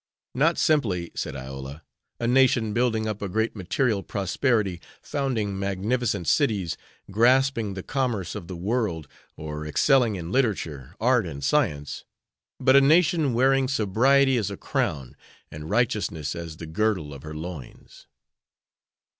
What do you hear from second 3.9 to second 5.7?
prosperity, founding